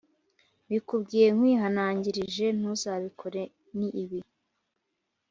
[0.65, 3.41] Mbikubwiye nkwihanangirije ntuzabikore
[3.77, 4.19] ni bibi